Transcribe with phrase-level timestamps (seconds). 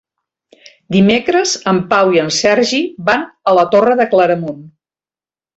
[0.95, 4.69] Dimecres en Pau i en Sergi van a la Torre de Claramunt.